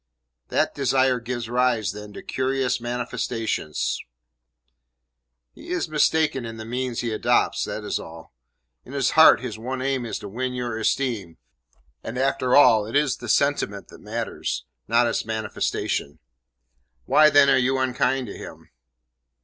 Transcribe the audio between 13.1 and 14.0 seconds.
the sentiment